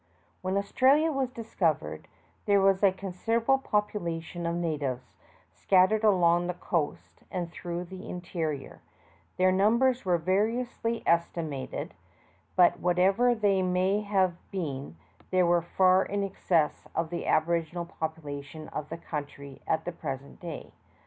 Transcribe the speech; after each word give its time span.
^HEN 0.43 0.57
Australia 0.57 1.11
was 1.11 1.29
discovered, 1.29 2.07
* 2.27 2.45
there 2.47 2.59
was 2.59 2.81
a 2.81 2.91
consid 2.91 3.39
erable 3.45 3.63
population 3.63 4.47
of 4.47 4.55
natives 4.55 5.13
scattered 5.53 6.03
\ 6.03 6.03
along 6.03 6.47
the 6.47 6.55
coast 6.55 7.21
and 7.29 7.51
through 7.51 7.83
the 7.83 7.99
inte 8.09 8.31
^rior; 8.33 8.79
their 9.37 9.51
numbers 9.51 10.03
were 10.03 10.17
variously 10.17 11.03
esti 11.05 11.43
V' 11.43 11.47
mated, 11.51 11.93
but 12.55 12.79
whatever 12.79 13.35
they 13.35 13.61
may 13.61 14.01
have 14.01 14.33
been 14.49 14.97
they 15.29 15.43
were 15.43 15.61
far 15.61 16.01
in 16.03 16.23
excess 16.23 16.87
of 16.95 17.11
the 17.11 17.27
aboriginal 17.27 17.85
population 17.85 18.69
of 18.69 18.89
the 18.89 18.97
country 18.97 19.61
at 19.67 19.85
the 19.85 19.91
present 19.91 20.39
day. 20.39 20.71